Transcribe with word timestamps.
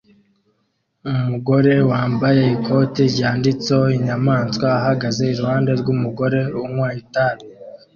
Umugore 1.11 1.73
wambaye 1.91 2.43
ikote 2.55 3.03
ryanditseho 3.13 3.85
inyamaswa 3.97 4.67
ahagaze 4.79 5.21
iruhande 5.33 5.71
rwumugore 5.79 6.39
unywa 6.63 6.89
itabi 7.03 7.45